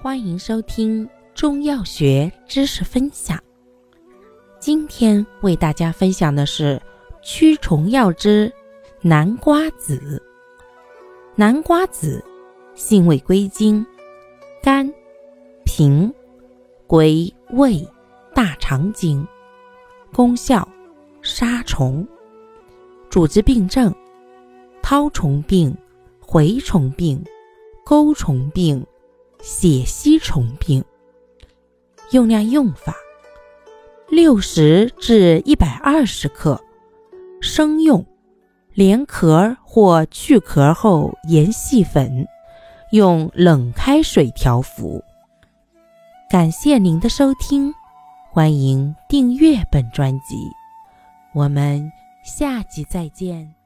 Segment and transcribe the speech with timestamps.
[0.00, 3.36] 欢迎收听中药学知识分享。
[4.60, 6.80] 今天为大家分享的是
[7.20, 8.52] 驱虫药之
[9.00, 10.22] 南瓜子。
[11.34, 12.24] 南瓜子
[12.76, 13.84] 性味归经：
[14.62, 14.88] 肝、
[15.64, 16.08] 脾、
[16.86, 17.84] 归胃、
[18.32, 19.26] 大肠经。
[20.14, 20.66] 功效：
[21.22, 22.06] 杀虫。
[23.10, 23.92] 主治病症：
[24.80, 25.76] 绦虫病、
[26.24, 27.20] 蛔虫病、
[27.84, 28.86] 钩虫病。
[29.42, 30.84] 血吸虫病。
[32.12, 32.94] 用量用法：
[34.08, 36.58] 六十至一百二十克，
[37.40, 38.04] 生用，
[38.72, 42.26] 连壳或去壳后研细粉，
[42.92, 45.02] 用冷开水调服。
[46.30, 47.72] 感谢您的收听，
[48.30, 50.36] 欢迎订阅本专辑，
[51.34, 51.92] 我们
[52.24, 53.57] 下集再见。